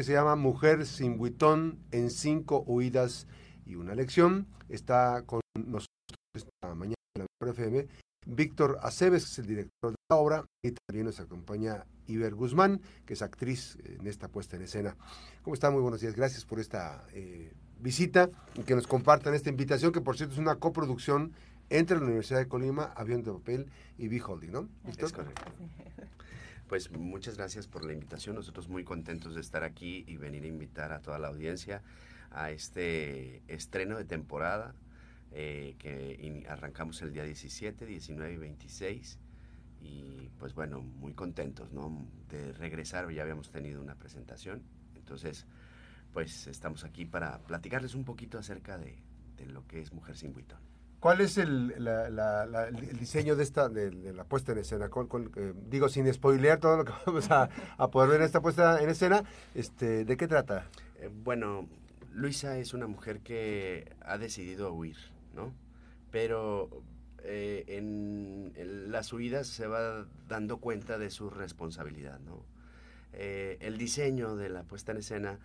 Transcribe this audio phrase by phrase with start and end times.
[0.00, 3.26] que se llama Mujer sin buitón en cinco huidas
[3.66, 4.46] y una lección.
[4.70, 5.88] Está con nosotros
[6.34, 7.86] esta mañana en la FM
[8.24, 12.80] Víctor Aceves, que es el director de la obra, y también nos acompaña Iber Guzmán,
[13.04, 14.96] que es actriz en esta puesta en escena.
[15.42, 15.70] ¿Cómo está?
[15.70, 16.14] Muy buenos días.
[16.16, 20.40] Gracias por esta eh, visita y que nos compartan esta invitación, que por cierto es
[20.40, 21.34] una coproducción
[21.68, 23.66] entre la Universidad de Colima, Avión de Papel
[23.98, 24.68] y Beholding, ¿no?
[24.96, 25.42] Es correcto.
[26.70, 28.36] Pues muchas gracias por la invitación.
[28.36, 31.82] Nosotros muy contentos de estar aquí y venir a invitar a toda la audiencia
[32.30, 34.76] a este estreno de temporada
[35.32, 39.18] eh, que arrancamos el día 17, 19 y 26.
[39.80, 42.06] Y pues bueno, muy contentos ¿no?
[42.28, 43.10] de regresar.
[43.10, 44.62] Ya habíamos tenido una presentación.
[44.94, 45.46] Entonces,
[46.12, 48.96] pues estamos aquí para platicarles un poquito acerca de,
[49.44, 50.60] lo que es Mujer sin Buitón.
[51.00, 54.90] ¿Cuál es el, el, diseño de esta de, la puesta en escena?
[55.36, 58.82] Eh, digo, sin spoilear todo lo que vamos a, a, poder ver en esta puesta
[58.82, 60.66] en escena, este, ¿de qué trata?
[60.98, 61.66] Eh, bueno,
[62.12, 64.98] Luisa es una mujer que ha decidido huir,
[65.34, 65.54] ¿no?
[66.10, 66.68] Pero
[67.24, 68.52] eh, en,
[68.92, 72.44] las huidas se va dando cuenta de su responsabilidad, ¿no?
[73.12, 75.40] el diseño de la puesta en escena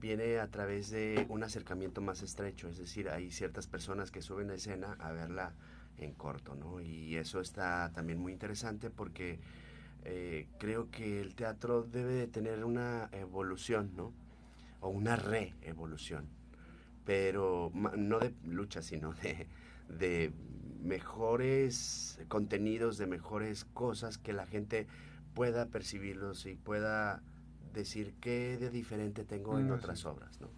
[0.00, 4.50] viene a través de un acercamiento más estrecho, es decir, hay ciertas personas que suben
[4.50, 5.54] a escena a verla
[5.98, 6.80] en corto, ¿no?
[6.80, 9.40] Y eso está también muy interesante porque
[10.04, 14.12] eh, creo que el teatro debe de tener una evolución, ¿no?
[14.80, 16.28] O una re-evolución,
[17.04, 19.48] pero no de lucha, sino de,
[19.88, 20.32] de
[20.82, 24.86] mejores contenidos, de mejores cosas que la gente
[25.34, 27.22] pueda percibirlos y pueda
[27.76, 30.40] decir qué de diferente tengo en otras obras.
[30.40, 30.48] ¿no?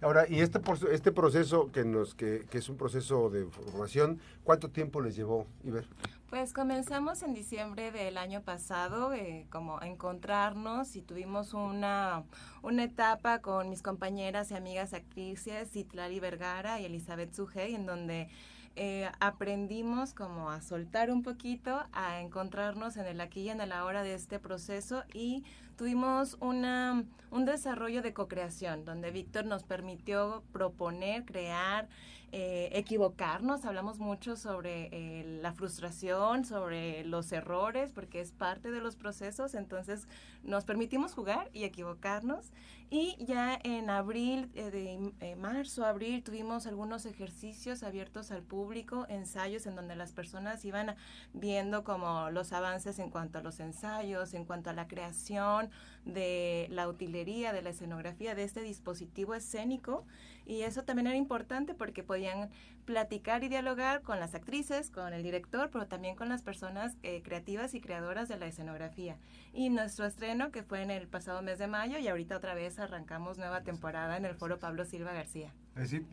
[0.00, 0.60] Ahora, y este,
[0.90, 5.46] este proceso que, nos, que, que, es un proceso de formación, ¿cuánto tiempo les llevó,
[5.62, 5.86] Iber?
[6.30, 12.24] Pues comenzamos en diciembre del año pasado, eh, como a encontrarnos y tuvimos una,
[12.62, 18.28] una etapa con mis compañeras y amigas actrices, Citlari Vergara y Elizabeth Sujei, en donde
[18.76, 23.72] eh, aprendimos como a soltar un poquito, a encontrarnos en el aquí y en el
[23.72, 25.44] ahora de este proceso y
[25.80, 31.88] tuvimos una, un desarrollo de co-creación donde Víctor nos permitió proponer, crear,
[32.32, 38.80] eh, equivocarnos, hablamos mucho sobre eh, la frustración, sobre los errores, porque es parte de
[38.80, 40.06] los procesos, entonces
[40.44, 42.52] nos permitimos jugar y equivocarnos.
[42.92, 49.66] Y ya en abril, eh, de marzo, abril, tuvimos algunos ejercicios abiertos al público, ensayos
[49.66, 50.96] en donde las personas iban
[51.32, 55.69] viendo como los avances en cuanto a los ensayos, en cuanto a la creación
[56.04, 60.06] de la utilería, de la escenografía, de este dispositivo escénico
[60.50, 62.50] y eso también era importante porque podían
[62.84, 67.22] platicar y dialogar con las actrices, con el director, pero también con las personas eh,
[67.22, 69.16] creativas y creadoras de la escenografía.
[69.52, 72.80] Y nuestro estreno, que fue en el pasado mes de mayo, y ahorita otra vez
[72.80, 75.54] arrancamos nueva temporada en el foro Pablo Silva García.
[75.76, 76.04] Así,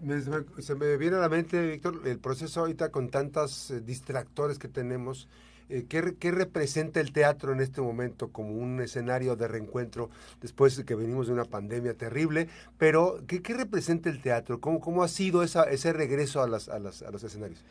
[0.60, 4.68] se me viene a la mente, Víctor, el proceso ahorita con tantos eh, distractores que
[4.68, 5.28] tenemos
[5.70, 10.10] eh, ¿qué, representa el teatro en este momento como un escenario de reencuentro
[10.42, 12.48] después de que venimos de una pandemia terrible?
[12.78, 14.62] Pero, ¿qué, representa el teatro?
[14.62, 17.64] ¿Cómo, cómo ha sido esa, ese regreso a, las, a, las, a los escenarios?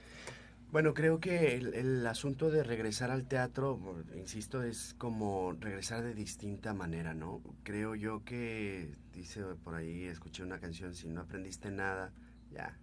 [0.73, 3.81] Bueno, creo que el, asunto de regresar al teatro,
[4.15, 7.41] insisto, es como regresar de distinta manera, ¿no?
[7.62, 12.12] Creo yo que, dice por ahí, escuché una canción, si no aprendiste nada,
[12.53, 12.77] ya,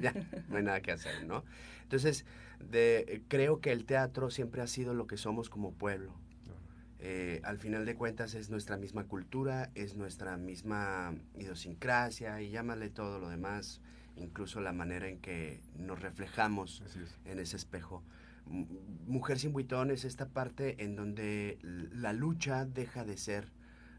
[0.00, 0.12] ya,
[0.48, 1.44] no hay nada que hacer, ¿no?
[1.82, 2.26] Entonces,
[2.60, 6.14] de, creo que el teatro siempre ha sido lo que somos como pueblo.
[7.00, 12.90] Eh, al final de cuentas es nuestra misma cultura, es nuestra misma idiosincrasia y llámale
[12.90, 13.80] todo lo demás,
[14.16, 16.82] incluso la manera en que nos reflejamos
[17.24, 18.02] en ese espejo.
[18.46, 23.52] Mujer sin buitón es esta parte en donde la lucha deja de ser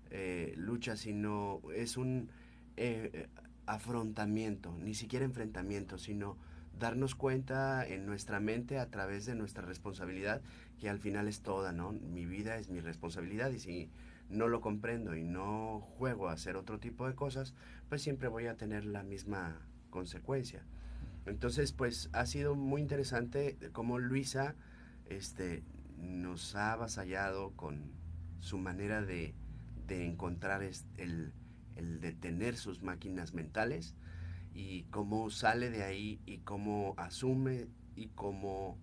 [0.10, 2.30] eh, lucha, sino es un
[2.76, 3.28] eh,
[3.66, 6.38] afrontamiento, ni siquiera enfrentamiento, sino
[6.80, 10.42] darnos cuenta en nuestra mente a través de nuestra responsabilidad,
[10.80, 11.92] que al final es toda, ¿no?
[11.92, 13.90] Mi vida es mi responsabilidad y si
[14.30, 17.54] no lo comprendo y no juego a hacer otro tipo de cosas,
[17.90, 19.60] pues siempre voy a tener la misma
[19.90, 20.64] consecuencia.
[21.26, 24.56] Entonces, pues ha sido muy interesante cómo Luisa
[25.06, 25.64] este,
[25.98, 27.92] nos ha avasallado con
[28.40, 29.34] su manera de,
[29.88, 31.34] de encontrar el,
[31.76, 33.96] el detener sus máquinas mentales
[34.54, 38.78] y cómo sale de ahí y cómo asume y cómo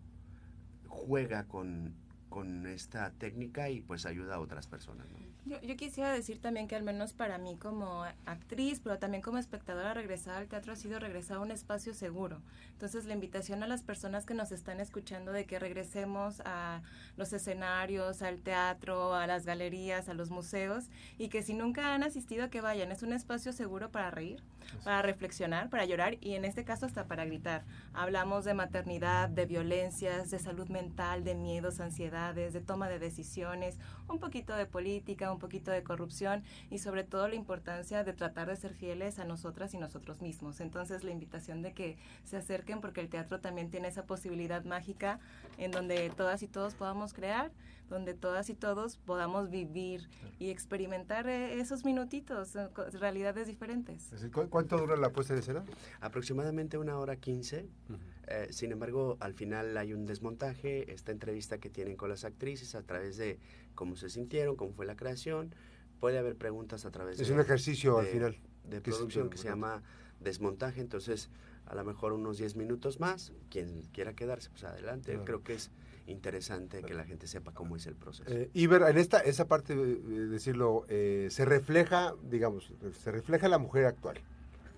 [0.89, 1.95] juega con,
[2.29, 5.07] con esta técnica y pues ayuda a otras personas.
[5.47, 9.39] Yo, yo, quisiera decir también que al menos para mí como actriz, pero también como
[9.39, 12.43] espectadora, regresar al teatro ha sido regresar a un espacio seguro.
[12.73, 16.83] Entonces la invitación a las personas que nos están escuchando de que regresemos a
[17.17, 20.87] los escenarios, al teatro, a las galerías, a los museos
[21.17, 22.91] y que si nunca han asistido que vayan.
[22.91, 24.43] Es un espacio seguro para reír,
[24.85, 27.65] para reflexionar, para llorar y en este caso hasta para gritar.
[27.93, 33.79] Hablamos de maternidad, de violencias, de salud mental, de miedos, ansiedades, de toma de decisiones,
[34.09, 38.49] un poquito de política, un poquito de corrupción y sobre todo la importancia de tratar
[38.49, 40.61] de ser fieles a nosotras y nosotros mismos.
[40.61, 45.19] Entonces la invitación de que se acerquen porque el teatro también tiene esa posibilidad mágica
[45.59, 47.51] en donde todas y todos podamos crear,
[47.89, 54.11] donde todas y todos podamos vivir y experimentar eh, esos minutitos, eh, realidades diferentes.
[54.51, 55.65] ¿Cuánto dura la puesta de escena?
[56.01, 57.69] Aproximadamente una hora quince.
[57.89, 57.99] Uh -huh.
[58.29, 62.75] eh, sin embargo, al final hay un desmontaje, esta entrevista que tienen con las actrices
[62.75, 63.39] a través de
[63.75, 65.55] cómo se sintieron, cómo fue la creación.
[66.01, 67.35] Puede haber preguntas a través es de...
[67.35, 68.37] un ejercicio de, al final.
[68.65, 69.83] De producción que se llama
[70.21, 71.31] desmontaje, entonces
[71.67, 75.13] a lo mejor unos 10 minutos más, quien quiera quedarse, pues adelante.
[75.13, 75.25] Claro.
[75.25, 75.71] Creo que es
[76.07, 78.31] interesante que la gente sepa cómo es el proceso.
[78.31, 83.59] Eh, Iber, en esta esa parte de decirlo, eh, se refleja, digamos, se refleja la
[83.59, 84.21] mujer actual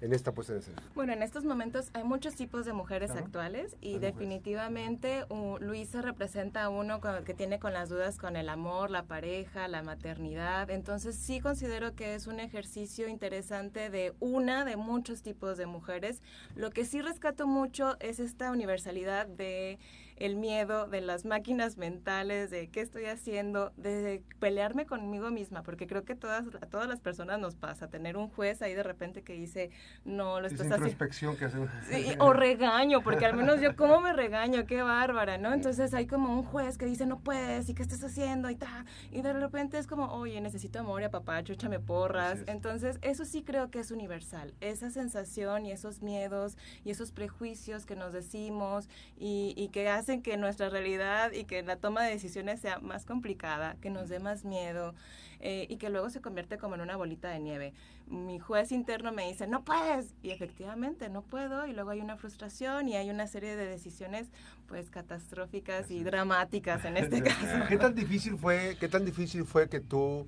[0.00, 0.82] en esta puesta de escena?
[0.94, 3.16] Bueno, en estos momentos hay muchos tipos de mujeres ¿no?
[3.18, 8.18] actuales y Las definitivamente uh, Luisa representa a uno con, que tiene con las dudas
[8.18, 10.70] con el amor, la pareja, la maternidad.
[10.70, 16.22] Entonces sí considero que es un ejercicio interesante de una de muchos tipos de mujeres.
[16.54, 19.78] Lo que sí rescato mucho es esta universalidad de
[20.20, 25.86] el miedo, de las máquinas mentales, de qué estoy haciendo, de pelearme conmigo misma, porque
[25.86, 29.22] creo que todas, a todas las personas nos pasa, tener un juez ahí de repente
[29.22, 29.70] que dice,
[30.04, 30.86] no, lo estás haciendo.
[30.86, 31.58] introspección que hace.
[31.90, 34.66] Sí, o regaño, porque al menos yo, ¿cómo me regaño?
[34.66, 35.52] Qué bárbara, ¿no?
[35.52, 38.84] Entonces hay como un juez que dice, no puedes, y qué estás haciendo, y ta,
[39.10, 42.44] y de repente es como, oye, necesito amor y apapacho, échame porras.
[42.46, 47.86] Entonces, eso sí creo que es universal, esa sensación y esos miedos y esos prejuicios
[47.86, 52.02] que nos decimos y, y que hacen hacen que nuestra realidad y que la toma
[52.02, 54.94] de decisiones sea más complicada, que nos dé más miedo
[55.40, 57.74] eh, y que luego se convierte como en una bolita de nieve.
[58.06, 62.16] Mi juez interno me dice, no puedes, y efectivamente no puedo, y luego hay una
[62.16, 64.28] frustración y hay una serie de decisiones
[64.66, 67.66] pues catastróficas y dramáticas en este caso.
[67.68, 70.26] ¿Qué tan difícil fue, qué tan difícil fue que tú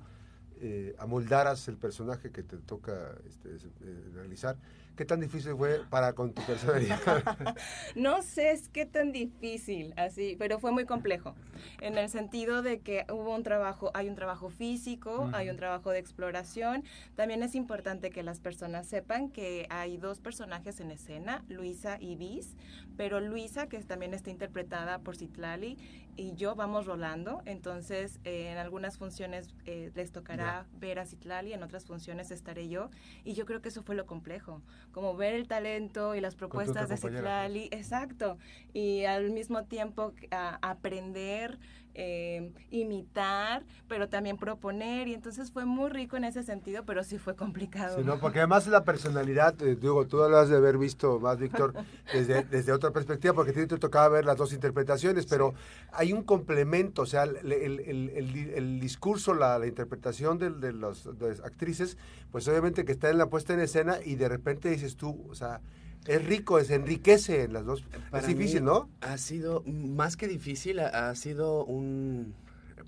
[0.59, 4.57] eh, amoldaras el personaje que te toca este, eh, realizar?
[4.95, 6.99] ¿Qué tan difícil fue para con tu personalidad?
[7.95, 11.33] no sé es qué tan difícil, así, pero fue muy complejo,
[11.79, 15.91] en el sentido de que hubo un trabajo, hay un trabajo físico, hay un trabajo
[15.91, 16.83] de exploración.
[17.15, 22.15] También es importante que las personas sepan que hay dos personajes en escena, Luisa y
[22.15, 22.55] Bis,
[22.97, 25.77] pero Luisa, que también está interpretada por Citlali,
[26.17, 30.79] y yo vamos rolando, entonces eh, en algunas funciones eh, les tocará yeah.
[30.79, 32.89] ver a Citlali, en otras funciones estaré yo,
[33.23, 34.61] y yo creo que eso fue lo complejo,
[34.91, 38.37] como ver el talento y las propuestas de Citlali, exacto,
[38.73, 41.59] y al mismo tiempo a, aprender,
[41.93, 47.17] eh, imitar, pero también proponer, y entonces fue muy rico en ese sentido, pero sí
[47.17, 47.97] fue complicado.
[47.97, 51.37] Sí, no, porque además la personalidad, eh, digo, tú lo has de haber visto más,
[51.37, 51.73] Víctor,
[52.13, 55.89] desde, desde otra perspectiva, porque a ti te tocaba ver las dos interpretaciones, pero sí.
[55.93, 60.73] hay un complemento, o sea, el, el, el, el discurso, la, la interpretación de, de
[60.73, 61.07] las
[61.43, 61.97] actrices,
[62.31, 65.35] pues obviamente que está en la puesta en escena y de repente dices tú, o
[65.35, 65.61] sea,
[66.07, 67.83] es rico, se enriquece en las dos.
[68.09, 68.89] Para es difícil, ¿no?
[69.01, 72.33] Ha sido, más que difícil, ha, ha, sido un,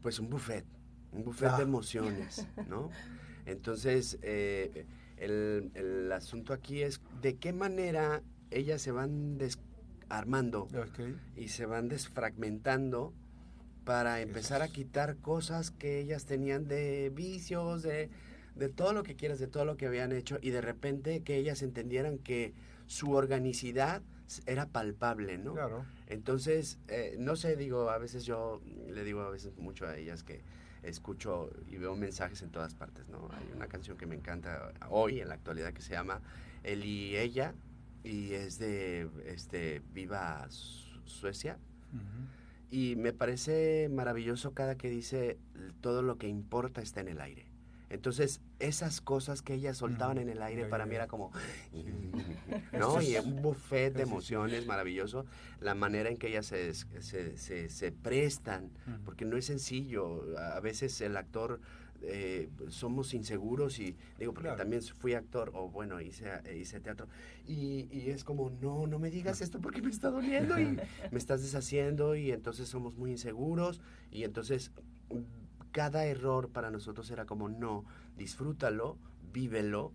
[0.02, 0.66] pues un buffet,
[1.12, 1.58] un buffet ah.
[1.58, 2.90] de emociones, ¿no?
[3.46, 4.86] Entonces, eh,
[5.18, 11.16] el, el, asunto aquí es de qué manera ellas se van desarmando okay.
[11.36, 13.14] y se van desfragmentando
[13.84, 18.10] para empezar a quitar cosas que ellas tenían de vicios, de,
[18.56, 21.36] de todo lo que quieras, de todo lo que habían hecho y de repente que
[21.36, 22.54] ellas entendieran que
[22.88, 24.02] su organicidad
[24.46, 25.54] era palpable, ¿no?
[25.54, 25.86] Claro.
[26.08, 30.24] Entonces, eh, no sé, digo, a veces yo le digo a veces mucho a ellas
[30.24, 30.42] que
[30.84, 33.30] escucho y veo mensajes en todas partes, ¿no?
[33.32, 36.22] Hay una canción que me encanta hoy, en la actualidad, que se llama
[36.64, 37.54] Él y ella,
[38.04, 40.48] y es de este, Viva
[41.06, 41.58] Suecia.
[41.94, 42.44] Uh -huh.
[42.72, 45.38] Y me parece maravilloso cada que dice,
[45.80, 47.53] todo lo que importa está en el aire.
[47.94, 51.32] Entonces, esas cosas que ellas soltaban en el aire para mí era como,
[52.74, 53.02] ¿no?
[53.02, 55.26] Y un buffet de emociones maravilloso,
[55.60, 58.72] la manera en que ellas se, se, se, se prestan,
[59.06, 60.24] porque no es sencillo.
[60.40, 61.60] A veces el actor
[62.02, 64.58] eh, somos inseguros y digo, porque Claro.
[64.58, 67.08] también fui actor o bueno, hice, hice teatro
[67.48, 70.66] y, y es como, no, no me digas esto porque me está doliendo y
[71.12, 73.80] me estás deshaciendo y entonces somos muy inseguros
[74.12, 74.72] y entonces
[75.12, 75.43] mm,
[75.74, 77.84] cada error para nosotros era como, no,
[78.16, 78.98] disfrútalo,
[79.34, 79.92] vívelo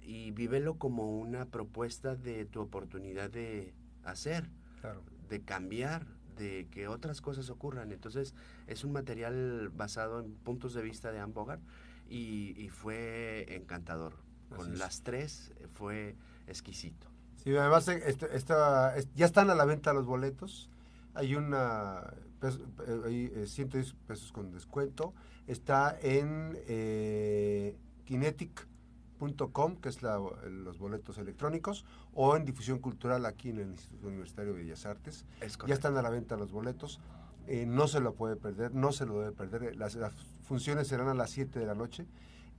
[0.00, 4.48] y vívelo como una propuesta de tu oportunidad de hacer
[4.80, 5.02] Claro.
[5.28, 6.06] de cambiar,
[6.38, 7.92] de que otras cosas ocurran.
[7.92, 8.32] Entonces,
[8.68, 11.60] es un material basado en puntos de vista de Anne Bogart
[12.08, 14.14] y, y fue encantador.
[14.50, 14.78] Así Con es.
[14.78, 17.08] las tres eh, fue exquisito.
[17.36, 20.70] Sí, además eh, este- esta- ya están a la venta los boletos.
[21.18, 25.14] Hay una pes- eh, hay, eh, 110 pesos con descuento.
[25.48, 31.84] Está en eh, kinetic.com, que es la- los boletos electrónicos,
[32.14, 35.24] o en difusión cultural aquí en el Instituto Universitario de Bellas Artes.
[35.40, 37.00] Es Ya están a la venta los boletos.
[37.48, 39.74] Eh, no se lo puede perder, no se lo debe perder.
[39.76, 40.12] Las, las
[40.44, 42.06] funciones serán a las 7 de la noche.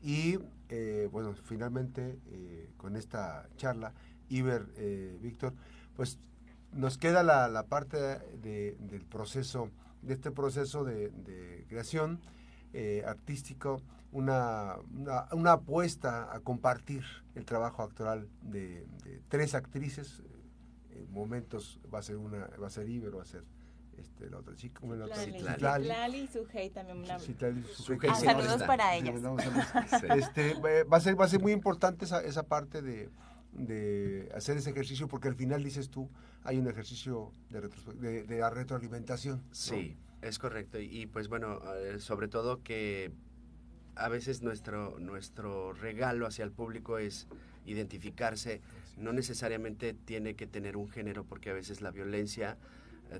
[0.01, 0.37] Y
[0.69, 3.93] eh, bueno, finalmente eh, con esta charla,
[4.29, 5.53] Iber, eh, Víctor,
[5.95, 6.19] pues
[6.73, 9.69] nos queda la, la parte de- del proceso,
[10.01, 12.19] de este proceso de, de creación
[12.73, 17.03] eh, artístico, una, una, una apuesta a compartir
[17.35, 20.23] el trabajo actoral de, de tres actrices.
[20.91, 23.43] En momentos va a ser una, va a ser Iber, va a ser
[23.97, 25.83] este, la otra chica, bueno, la otra- Citlali.
[25.85, 26.17] Citlali.
[26.19, 26.97] Y Sujei también.
[26.99, 29.15] una- Citlali, Sujei Ah, saludos para ellas.
[29.99, 30.05] Sí.
[30.17, 30.53] Este,
[30.85, 33.09] va, a ser, va a ser muy importante esa, esa parte de,
[33.53, 36.09] de hacer ese ejercicio, porque al final, dices tú,
[36.43, 39.37] hay un ejercicio de, retrospe- de, de la retroalimentación.
[39.37, 39.43] ¿no?
[39.51, 40.79] Sí, es correcto.
[40.79, 41.59] Y, y, pues bueno,
[41.99, 43.11] sobre todo que
[43.95, 47.27] a veces nuestro, nuestro regalo hacia el público es
[47.65, 48.61] identificarse.
[48.97, 52.57] No necesariamente tiene que tener un género, porque a veces la violencia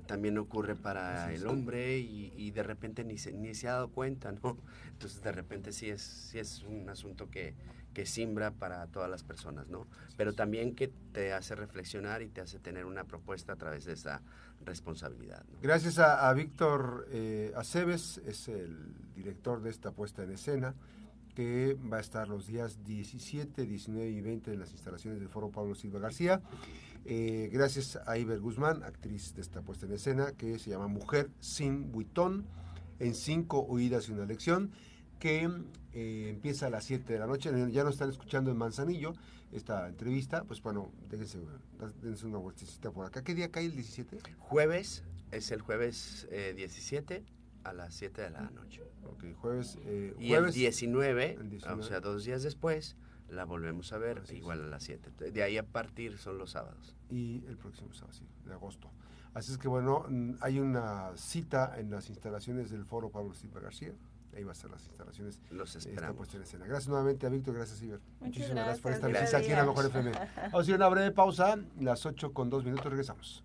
[0.06, 3.88] también ocurre para el hombre y, y de repente ni se, ni se ha dado
[3.88, 4.56] cuenta, ¿no?
[4.92, 7.54] Entonces de repente sí es, sí es un asunto que,
[7.92, 9.86] que simbra para todas las personas, ¿no?
[10.16, 13.94] Pero también que te hace reflexionar y te hace tener una propuesta a través de
[13.94, 14.22] esa
[14.64, 15.58] responsabilidad, ¿no?
[15.60, 20.74] Gracias a, a Víctor eh, Aceves, es el director de esta puesta en escena,
[21.34, 25.50] que va a estar los días 17, 19 y 20 en las instalaciones del Foro
[25.50, 26.40] Pablo Silva García.
[27.12, 31.28] Eh, gracias a Iber Guzmán, actriz de esta puesta en escena, que se llama Mujer
[31.40, 32.46] sin buitón,
[33.00, 34.70] en cinco huidas y una lección,
[35.18, 35.50] que
[35.92, 37.50] eh, empieza a las 7 de la noche.
[37.72, 39.12] Ya nos están escuchando en Manzanillo
[39.50, 40.44] esta entrevista.
[40.44, 41.40] Pues bueno, déjense,
[42.00, 43.24] dense una vueltecita por acá.
[43.24, 44.20] ¿Qué día cae el 17?
[44.38, 45.02] Jueves,
[45.32, 47.24] es el jueves eh, 17
[47.64, 48.82] a las 7 de la noche.
[49.04, 49.78] Ok, jueves.
[49.84, 51.80] eh, Y jueves el 19, el 19.
[51.80, 52.94] o sea, dos días después,
[53.30, 54.38] la volvemos a ver Así es.
[54.40, 55.30] igual a las 7.
[55.30, 56.96] De ahí a partir son los sábados.
[57.08, 58.90] y el próximo sábado, sí, de agosto.
[59.34, 63.60] Así es que bueno, mm, hay una cita en las instalaciones del Foro Pablo Silva
[63.60, 63.92] García.
[64.36, 66.16] Ahí va a estar las instalaciones Los esperamos.
[66.16, 66.64] puesta en escena.
[66.64, 68.00] Gracias nuevamente a Víctor, gracias Iber.
[68.20, 70.12] Muchas gracias por esta gracias, visita aquí en la Mejor FM.
[70.52, 73.42] Vamos a ir a una breve pausa, las 8 con 2 minutos regresamos.